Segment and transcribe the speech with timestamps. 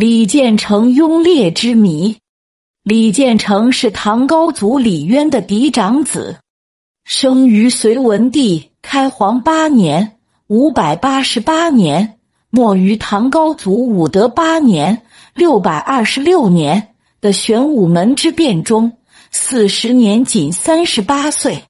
[0.00, 2.18] 李建成拥烈之谜。
[2.84, 6.36] 李建成是唐高祖李渊的嫡长子，
[7.04, 15.02] 生于隋文帝开皇八年（五百八十八年），没于唐高祖武德八年
[15.34, 18.92] （六百二十六年）的玄武门之变中。
[19.32, 21.64] 四十年仅三十八岁，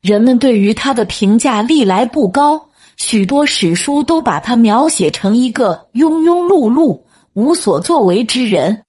[0.00, 7.02] 人们对于他的评价历来不高，许多史书都把他描写成一个庸庸碌碌。
[7.38, 8.82] 无所作为之人，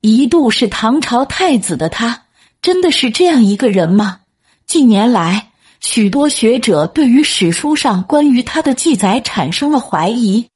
[0.00, 2.22] 一度是唐朝太子的他，
[2.62, 4.20] 真的是这样一个人吗？
[4.64, 10.46] 近年来，许多学者对于史书上关于他的记载产生了怀疑。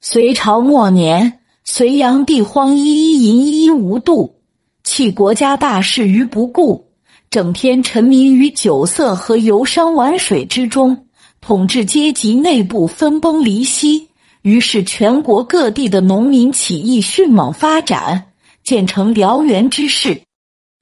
[0.00, 4.40] 隋朝末年，隋炀帝荒淫淫无度，
[4.82, 6.90] 弃国家大事于不顾，
[7.30, 11.06] 整天沉迷于酒色和游山玩水之中，
[11.40, 14.08] 统治阶级内部分崩离析。
[14.42, 18.32] 于是，全国各地的农民起义迅猛发展，
[18.64, 20.22] 建成燎原之势。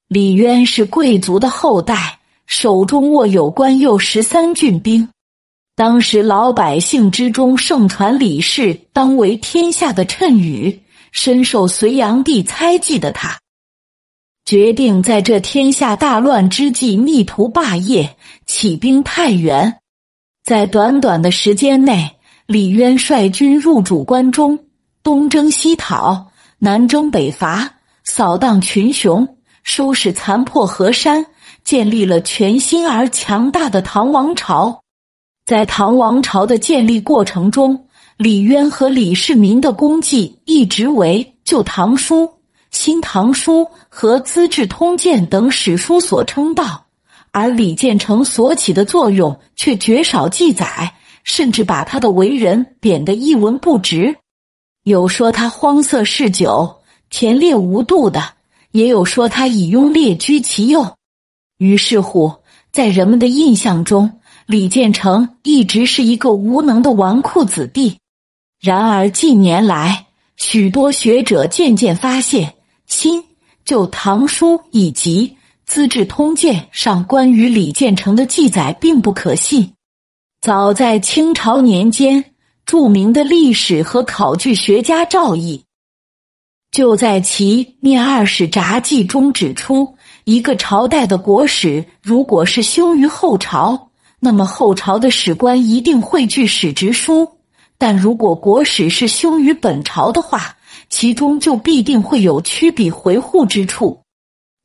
[0.07, 5.07] 李渊是贵族的后代，手中握有关右十三郡兵。
[5.75, 10.81] 当时老百姓之中盛传李氏当为天下的谶语，
[11.11, 13.39] 深受隋炀帝猜忌的他，
[14.43, 19.77] 决定在这天下大乱之际逆图霸业，起兵太原。
[20.43, 22.17] 在短短的时间内。
[22.51, 24.59] 李渊率军入主关中，
[25.03, 31.27] 东征西讨，南征北伐，扫荡群雄，收拾残破河山，
[31.63, 34.81] 建立了全新而强大的唐王朝。
[35.45, 37.85] 在唐王朝的建立过程中，
[38.17, 42.23] 李渊和李世民的功绩一直为《旧唐书》
[42.69, 46.83] 《新唐书》和《资治通鉴》等史书所称道，
[47.31, 50.95] 而李建成所起的作用却绝少记载。
[51.23, 54.15] 甚至把他的为人贬得一文不值，
[54.83, 58.33] 有说他荒色嗜酒、田猎无度的，
[58.71, 60.95] 也有说他以庸劣居其右。
[61.57, 62.33] 于是乎，
[62.71, 67.97] 在人们的印象中，李建成一直是一个无能的纨绔子弟。
[68.59, 70.07] 然而近年来，
[70.37, 72.49] 许多学者渐渐发现，
[72.87, 73.23] 《新
[73.63, 75.27] 旧唐书》以及
[75.65, 79.73] 《资治通鉴》上关于李建成的记载并不可信。
[80.41, 82.33] 早在清朝年间，
[82.65, 85.65] 著名的历史和考据学家赵翼
[86.71, 97.23] 就在其《念二史札记》中指出，一个朝代的国史如果是修于后朝，那么后朝的史官一定会据史直书；
[97.77, 100.57] 但如果国史是修于本朝的话，
[100.89, 104.01] 其中就必定会有曲笔回护之处。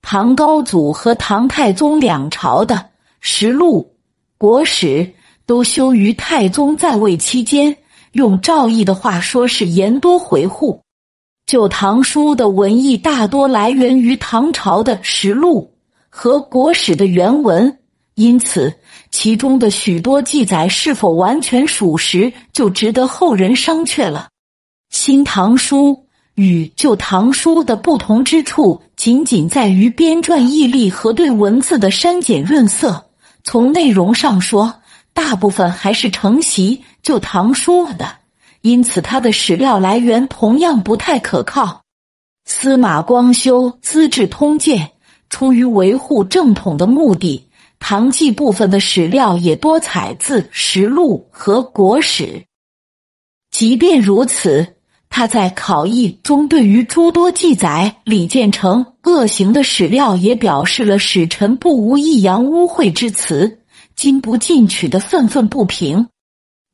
[0.00, 2.86] 唐高祖和唐太宗两朝的
[3.20, 3.94] 实录、
[4.38, 5.12] 国史。
[5.46, 7.76] 都修于太宗在位期间，
[8.12, 10.82] 用赵翼的话说是言多回护。
[11.46, 15.72] 旧唐书的文艺大多来源于唐朝的实录
[16.08, 17.78] 和国史的原文，
[18.16, 18.74] 因此
[19.12, 24.26] 其中的许多记载是否完全属实，就值得后人商榷了。
[24.90, 33.04] 新唐书与旧唐书的不同之处，仅仅在于编撰毅力和对文字的删减润色。
[33.44, 34.74] 从内容上说，
[35.16, 38.06] 大部分还是承袭《旧唐书》的，
[38.60, 41.80] 因此它的史料来源同样不太可靠。
[42.44, 44.78] 司马光修《资治通鉴》，
[45.30, 52.44] 出于维护正统的目的，唐纪部分的史料也多采自实录和国史。
[53.50, 54.74] 即便如此，
[55.08, 63.62] 他在考异中对于诸多记载李建成恶行的史料，也表示了使臣不无抑扬污秽之词。
[63.96, 66.06] 经不进取的愤愤不平。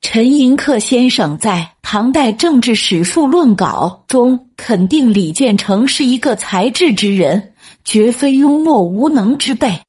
[0.00, 9.80] 陈寅恪先生在《唐代政治史述论稿》中肯定李建成是一个才智之人，绝非庸懦无能之辈。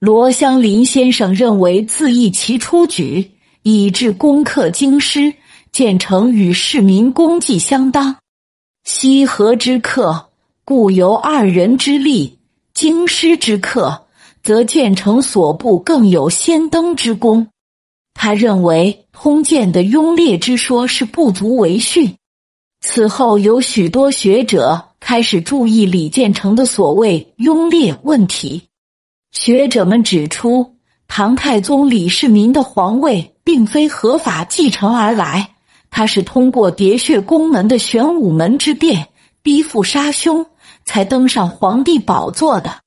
[0.00, 3.30] 罗香林先生认为，自意其出举，
[3.62, 5.32] 以致攻克京师，
[5.70, 8.16] 建成与市民功绩相当。
[8.82, 10.30] 西河之客，
[10.64, 12.38] 故由二人之力；
[12.74, 14.03] 京师之客。
[14.44, 17.48] 则建成所部更有先登之功。
[18.12, 22.14] 他认为通鉴的庸劣之说是不足为训。
[22.80, 28.68] 此后有许多学者开始注意李建成的所谓庸劣问题。
[29.32, 30.76] 学者们指出，
[31.08, 35.54] 唐太宗李世民的皇位并非合法继承而来，
[35.90, 39.08] 他是通过喋血宫门的玄武门之变，
[39.42, 40.46] 逼父杀兄，
[40.84, 42.83] 才登上皇帝宝座的。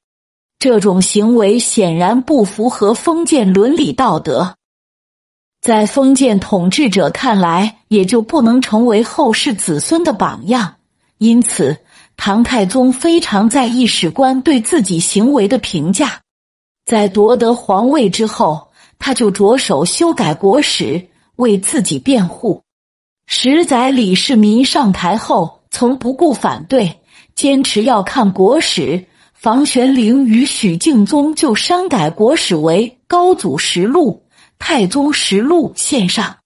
[0.59, 4.55] 这种行为显然不符合封建伦理道德，
[5.61, 10.75] 在封建统治者看来，也就不能成为后世子孙的榜样。
[11.19, 11.77] 因此
[12.15, 16.21] 唐太宗非常在意史官对自己行为的评价。
[16.85, 22.63] 在夺得皇位之后，他就着手修改国史，为自己辩护。
[23.27, 26.99] 十载李世民上台后，从不顾反对，
[27.35, 29.05] 坚持要看国史。
[29.37, 34.23] 房玄龄与许敬宗就删改国史为《高祖实录》
[34.57, 36.37] 《太宗实录》献上。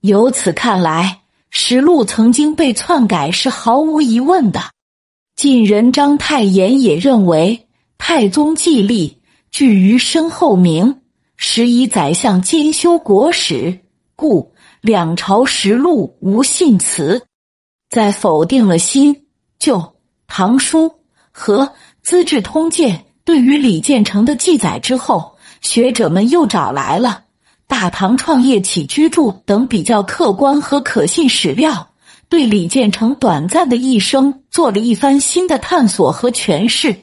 [0.00, 4.62] 由此看来，实录曾经被篡改是毫无疑问的。
[5.36, 7.68] 晋人章太炎也认为，
[7.98, 9.20] 太宗既立，
[9.50, 11.02] 据于身后名，
[11.36, 13.80] 时以宰相兼修国史，
[14.16, 17.26] 故两朝实录无信词。
[17.90, 19.26] 在否定了新
[19.58, 19.96] 旧
[20.26, 20.90] 唐书
[21.30, 21.66] 和。
[22.02, 27.24] 《资治通鉴》对于李建成的记载之后，学者们又找来了
[27.68, 31.90] 《大唐创业起居注》等比较客观和可信史料，
[32.28, 36.96] 对李建成短暂的一生做了一番新的探索和诠释。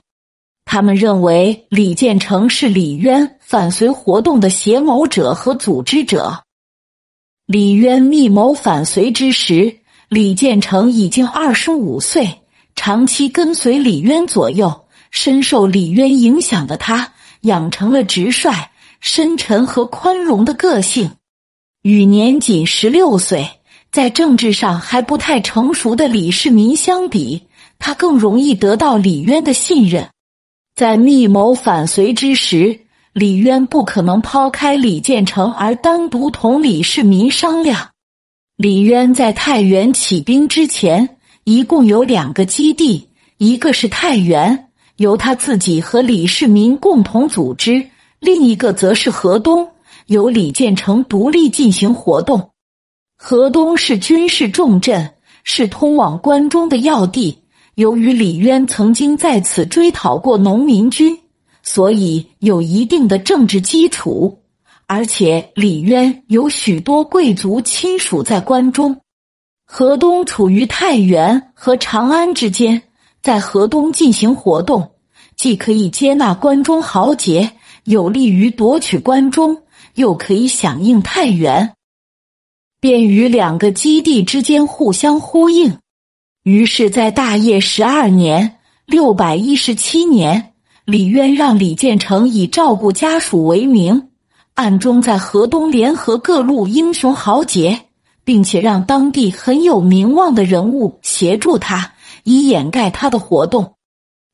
[0.65, 6.43] 他们认为李建成是李渊反隋活动的协谋者和组织者。
[7.47, 9.77] 李渊密谋反隋之时，
[10.09, 12.41] 李建成已经二十五岁，
[12.75, 14.85] 长期跟随李渊左右。
[15.11, 18.69] 深受李渊影响的他，养成了直率、
[18.99, 21.11] 深沉和宽容的个性。
[21.81, 23.49] 与年仅十六岁、
[23.91, 27.43] 在政治上还不太成熟的李世民相比，
[27.79, 30.09] 他更容易得到李渊的信任。
[30.75, 32.81] 在密谋反隋之时，
[33.13, 37.89] 李渊不可能抛开李建成而单独同李世民商量。
[38.55, 44.68] 李渊在太原起兵之前，一共有两个基地，一个是太原。
[44.99, 47.87] 由他自己和李世民共同组织，
[48.19, 49.69] 另一个则是河东，
[50.07, 52.49] 由李建成独立进行活动。
[53.17, 55.13] 河东是军事重镇，
[55.45, 57.37] 是通往关中的要地。
[57.75, 61.17] 由于李渊曾经在此追讨过农民军，
[61.63, 64.41] 所以有一定的政治基础。
[64.85, 68.99] 而且李渊有许多贵族亲属在关中。
[69.65, 72.81] 河东处于太原和长安之间。
[73.29, 74.89] 在河东进行活动，
[75.37, 77.51] 既可以接纳关中豪杰，
[77.83, 79.55] 有利于夺取关中，
[79.93, 81.75] 又可以响应太原，
[82.81, 85.77] 便于两个基地之间互相呼应。
[86.41, 90.53] 于是，在大业十二年（六百一十七年），
[90.83, 94.09] 李渊让李建成以照顾家属为名，
[94.55, 97.79] 暗中在河东联合各路英雄豪杰，
[98.23, 101.93] 并且让当地很有名望的人物协助他。
[102.23, 103.75] 以掩盖他的活动，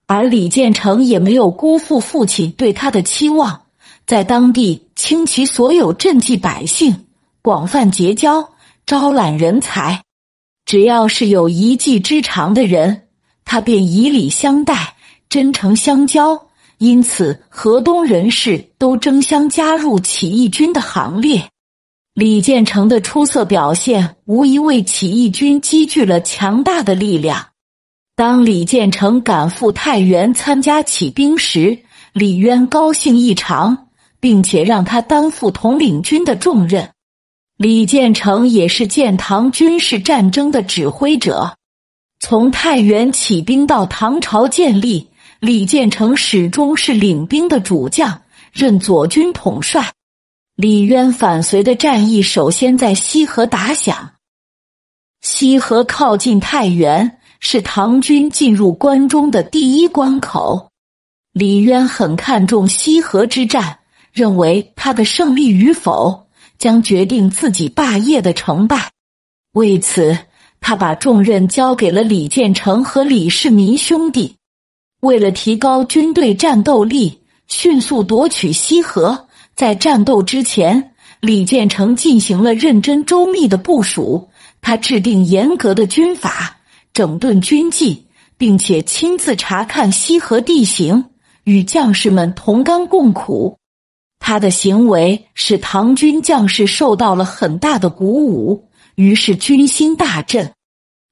[0.07, 3.61] 而李建成也没有辜负父亲对他的期望，
[4.05, 7.05] 在当地倾其所有赈济百姓，
[7.41, 8.51] 广泛结交，
[8.85, 10.03] 招揽人才。
[10.65, 13.03] 只要是有一技之长的人，
[13.45, 14.95] 他便以礼相待，
[15.29, 16.47] 真诚相交。
[16.77, 21.49] 因此，河东人士都争相加入起义军的行列。
[22.13, 27.47] 李建成的出色表现，无疑为起义军积聚了强大的力量。
[28.17, 31.79] 当李建成赶赴太原参加起兵时，
[32.13, 33.89] 李渊高兴异常，
[34.21, 36.91] 并且让他担负统领军的重任。
[37.57, 41.57] 李建成也是建唐军事战争的指挥者。
[42.21, 45.09] 从太原起兵到唐朝建立，
[45.41, 48.21] 李建成始终是领兵的主将，
[48.53, 49.91] 任左军统帅。
[50.55, 54.13] 李渊反隋的战役首先在西河打响。
[55.19, 57.19] 西河靠近太原。
[57.47, 60.71] 是唐军进入关中的第一关口。
[61.31, 63.77] 李渊很看重西河之战，
[64.11, 66.25] 认为他的胜利与否
[66.57, 68.89] 将决定自己霸业的成败。
[69.53, 70.17] 为此，
[70.59, 74.35] 他把重任交给了李建成和李世民兄弟。
[75.01, 84.27] 为了提高军队战斗力，迅速夺取西河，在战斗之前，李建成进行了认真周密的部署。
[84.61, 86.54] 他制定严格的军法。
[86.95, 91.03] 整顿军纪，并且亲自查看西河地形，
[91.43, 93.57] 与将士们同甘共苦。
[94.17, 100.53] 他的行为使唐军将士受到了很大的鼓舞，于是军心大振。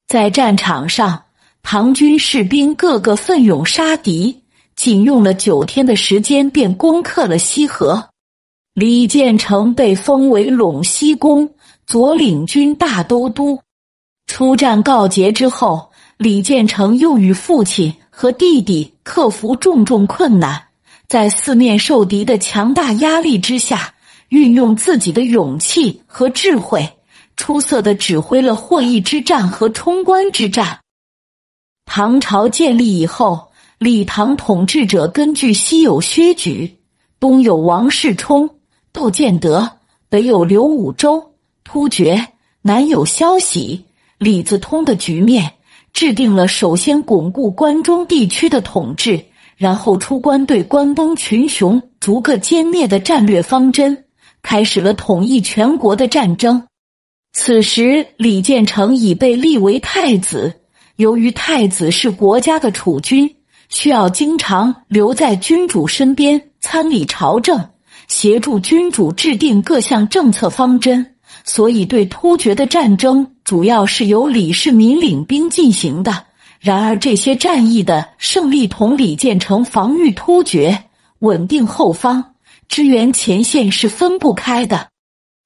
[0.08, 1.26] 在战场上，
[1.62, 4.44] 唐军士兵个个奋勇杀敌，
[4.78, 8.08] 仅用了九天的时间便攻克了西河。
[8.74, 11.54] 李建成被封为陇西公，
[11.86, 13.60] 左领军大都督。
[14.28, 20.64] 出战告捷之后，李建成又与父亲和弟弟克服重重困难，
[21.08, 23.94] 在四面受敌的强大压力之下，
[24.30, 26.90] 运用自己的勇气和智慧，
[27.36, 30.80] 出色的指挥了霍邑之战和冲关之战。
[31.86, 36.80] 唐朝建立以后，李唐统治者根据西有薛举，
[37.20, 38.50] 东有王世充、
[38.92, 39.70] 窦建德，
[40.10, 42.30] 北有刘武周、突厥，
[42.62, 43.86] 南有萧息、
[44.24, 45.52] 李自通的局面，
[45.92, 49.26] 制定了首先巩固关中地区的统治，
[49.58, 54.06] 然后出关对关东群雄逐个歼灭的战略方针，
[54.42, 56.66] 开始了统一全国的战争。
[57.34, 60.62] 此时，李建成已被立为太子。
[60.96, 63.36] 由于太子是国家的储君，
[63.68, 67.70] 需要经常留在君主身边参理朝政，
[68.08, 76.26] 协助君主制定各项政策方针，所以对突厥的战争主要是由李世民领兵进行的。
[76.60, 80.86] 然而，这些战役的胜利同李建成防御突厥、
[81.20, 82.34] 稳定后方、
[82.68, 84.88] 支援前线是分不开的。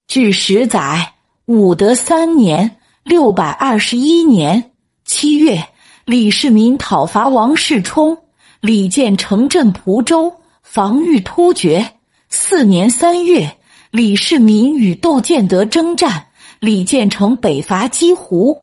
[0.07, 1.15] 据史载，
[1.47, 4.71] 武德三年（六百二十一年）。
[5.03, 5.67] 七月，
[6.05, 8.17] 李世民讨伐王世充，
[8.61, 10.33] 李建成镇蒲州，
[10.63, 11.95] 防御突厥。
[12.29, 13.57] 四年三月，
[13.91, 16.26] 李世民与窦建德征战，
[16.59, 18.61] 李建成北伐鸡湖。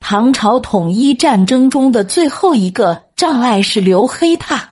[0.00, 4.70] 唐朝统一战争中的最后一个障碍是刘黑闼。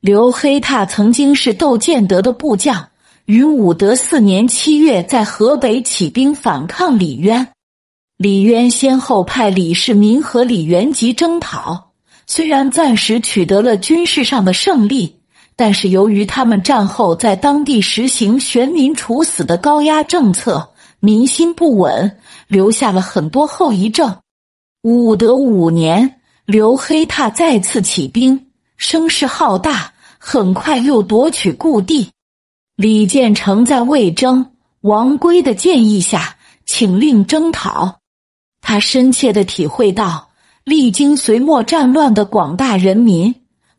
[0.00, 2.90] 刘黑闼曾经是窦建德的部将，
[3.24, 7.48] 于武德四年七月在河北起兵反抗李渊。
[8.18, 11.92] 李渊先后派李世民和李元吉征讨，
[12.26, 15.20] 虽然暂时取得了军事上的胜利，
[15.54, 24.16] 但是由于他们战后在当地实行悬民处死的高压政策，民心不稳，留下了很多后遗症。
[24.82, 32.10] 武德五年，刘黑闼再次起兵，声势浩大，很快又夺取故地。
[32.76, 36.36] 李建成在魏征、王圭的建议下，
[36.66, 38.00] 请令征讨。
[38.60, 40.30] 他深切的体会到，
[40.64, 43.34] 历经隋末战乱的广大人民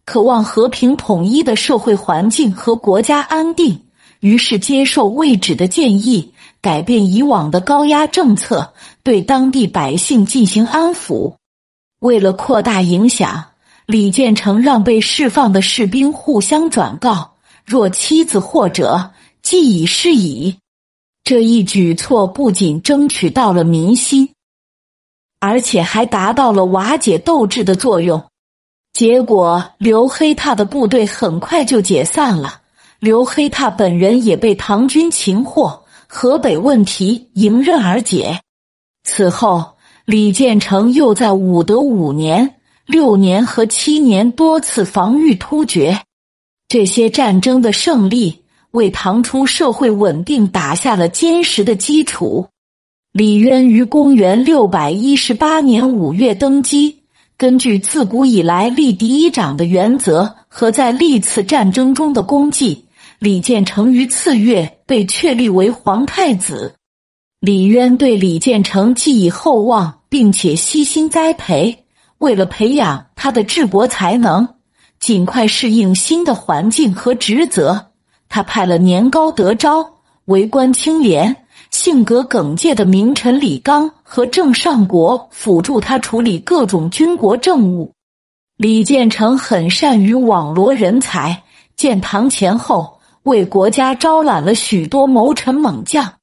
[0.05, 3.81] 渴望和平统一的社会环境和国家安定，
[4.21, 8.73] 于是接受魏止的建议，改变以往的高压政策，
[9.03, 11.35] 对当地百姓进行安抚。
[11.99, 13.45] 为了扩大影响，
[13.85, 17.35] 李建成让被释放的士兵互相转告：
[17.65, 19.11] 若妻子或者，
[19.41, 20.57] 既已是矣。
[21.23, 24.29] 这一举措不仅争取到了民心。
[25.39, 28.23] 而且还达到了瓦解斗志的作用，
[28.91, 32.61] 结果刘黑闼的部队很快就解散了，
[32.97, 38.41] 刘黑闼本人也被唐军擒获，河北问题迎刃而解。
[39.03, 46.01] 此后，李建成又在武德五年、六年和七年多次防御突厥，
[46.67, 52.47] 这些战争的胜利为唐初社会稳定打下了坚实的基础。
[53.11, 57.03] 李渊于公元六百一十八年五月登基。
[57.37, 62.85] 根据自古以来立嫡一长的原则和在历次战争中的功绩，
[63.19, 66.73] 李建成于次月被确立为皇太子。
[67.39, 71.85] 李渊对李建成寄以厚望，并且悉心栽培。
[72.17, 74.55] 为了培养他的治国才能，
[74.99, 77.91] 尽快适应新的环境和职责，
[78.27, 81.43] 他派了年高德昭、为官清廉。
[81.69, 87.91] 性格耿介的名臣李纲和郑尚国辅助他处理各种军国政务。
[88.55, 91.43] 李建成很善于网罗人才，
[91.75, 92.96] 建唐前后
[93.27, 96.13] 为国家招揽了许多谋臣猛将，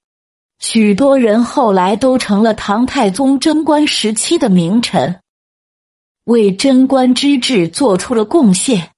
[0.59, 5.21] 许多人后来都成了唐太宗贞观时期的名臣，
[6.25, 8.91] 为贞观之治做出了贡献。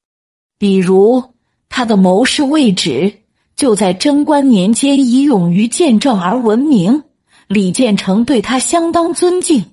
[0.59, 1.23] 比如
[1.69, 3.27] 他的谋士魏止。
[3.57, 7.05] 就在贞观年间，以勇于见政而闻名。
[7.49, 9.65] 李建成对他相当尊敬。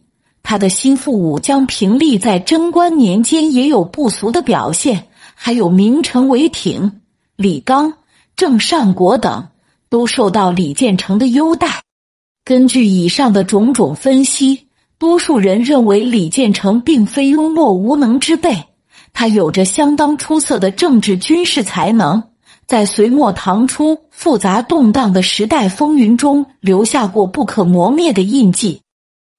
[0.42, 7.02] 他的心腹武将平利在贞观年间也有不俗的表现，还有名臣韦挺、
[7.36, 7.94] 李纲、
[8.36, 9.48] 郑尚国等，
[9.90, 11.84] 都受到李建成的优待。
[12.44, 18.66] 根据以上的种种分析，多数人认为李建成并非庸弱无能之辈，
[19.14, 22.24] 他有着相当出色的政治军事才能。
[22.66, 28.82] 在隋末唐初复杂动荡的时代风云中留下过不可磨灭的印记，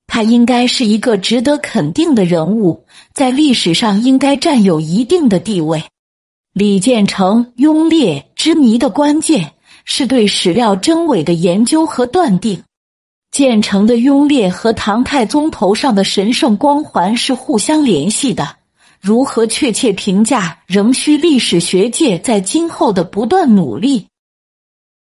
[0.06, 2.84] 他应该是一个值得肯定的人物，
[3.14, 5.82] 在历史上应该占有一定的地位。
[6.54, 12.62] 李建成雍烈之谜的关键是对史料真伪的研究和断定。
[13.32, 18.54] 建成的庸劣和唐太宗头上的神圣光环是互相联系的。
[19.00, 24.06] 如何确切评价，仍需历史学界在今后的不断努力。